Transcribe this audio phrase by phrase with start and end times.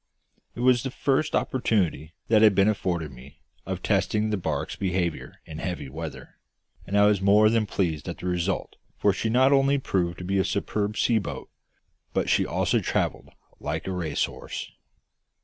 [0.55, 5.39] It was the first opportunity that had been afforded me of testing the barque's behaviour
[5.45, 6.39] in heavy weather,
[6.87, 10.23] and I was more than pleased at the result, for she not only proved to
[10.23, 11.51] be a superb sea boat,
[12.15, 13.29] but she also travelled
[13.59, 14.71] like a racehorse.